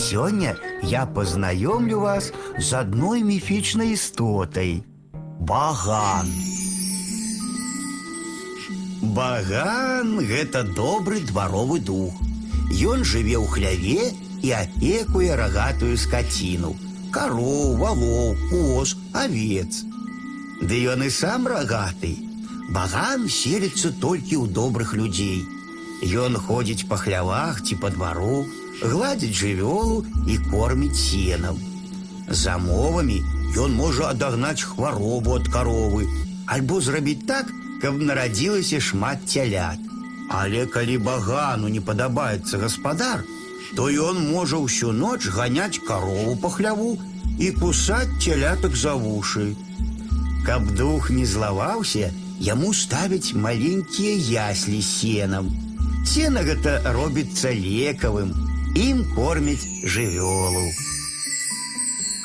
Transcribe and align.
Сёння 0.00 0.55
я 0.81 1.05
познаёмлю 1.05 1.99
вас 1.99 2.31
з 2.57 2.73
адной 2.73 3.23
міфічнай 3.23 3.91
істотай. 3.93 4.83
Баган. 5.39 6.31
Баган 9.01 10.19
гэта 10.23 10.63
добры 10.63 11.19
дваровы 11.19 11.79
дух. 11.79 12.15
Ён 12.71 13.03
жыве 13.03 13.35
ў 13.35 13.47
хляве 13.51 14.15
і 14.41 14.49
апекуе 14.55 15.35
рагатую 15.35 15.97
скаціну. 15.99 16.71
Кароў, 17.11 17.75
валоў, 17.75 18.37
коз, 18.47 18.95
авец. 19.11 19.83
Ды 20.63 20.87
ён 20.87 21.03
і 21.03 21.11
сам 21.11 21.51
рагаты. 21.51 22.15
Баган 22.71 23.27
селіцца 23.27 23.91
толькі 23.99 24.39
ў 24.39 24.47
добрых 24.47 24.95
людзей. 24.95 25.43
Ён 26.02 26.36
ходзіць 26.36 26.86
па 26.88 26.96
хлявах 27.00 27.62
ці 27.62 27.76
па 27.82 27.90
двару, 27.90 28.44
гладзіць 28.82 29.38
жывёлу 29.40 30.04
і 30.28 30.36
корміць 30.50 30.98
сенам. 31.00 31.56
За 32.28 32.58
мовамі 32.58 33.22
ён 33.56 33.72
можа 33.74 34.10
адагнаць 34.12 34.62
хваробу 34.62 35.36
ад 35.40 35.48
каровы, 35.48 36.08
альбо 36.46 36.80
зрабіць 36.80 37.24
так, 37.26 37.52
каб 37.80 38.00
нарадзілася 38.02 38.80
шмат 38.80 39.24
цялят. 39.26 39.80
Але 40.28 40.66
калі 40.66 40.98
багану 40.98 41.68
не 41.68 41.80
падабаецца 41.80 42.58
гаспадар, 42.58 43.24
то 43.76 43.88
ён 43.88 44.20
можа 44.30 44.58
ўсю 44.62 44.92
ноч 44.92 45.28
ганяць 45.32 45.80
карову 45.86 46.36
па 46.42 46.50
хляву 46.50 46.98
і 47.38 47.50
кусаць 47.60 48.18
цялятак 48.20 48.76
за 48.76 48.94
вушы. 48.94 49.54
Каб 50.46 50.66
дух 50.74 51.10
не 51.10 51.26
злаваўся, 51.26 52.10
яму 52.40 52.74
ставяць 52.74 53.34
маленькія 53.34 54.50
яслі 54.50 54.80
з 54.82 54.90
сенам. 54.98 55.50
Сена 56.05 56.41
гэта 56.43 56.81
робіцца 56.95 57.51
лекавым, 57.53 58.33
ім 58.75 59.03
кормяць 59.15 59.67
жывёлу. 59.85 60.65